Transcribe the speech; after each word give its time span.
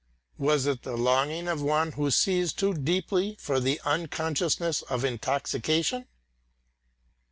Was 0.39 0.65
it 0.65 0.81
the 0.81 0.97
longing 0.97 1.47
of 1.47 1.61
one 1.61 1.91
who 1.91 2.09
sees 2.09 2.53
too 2.53 2.73
deeply 2.73 3.37
for 3.39 3.59
the 3.59 3.79
unconsciousness 3.85 4.81
of 4.81 5.05
intoxication? 5.05 6.07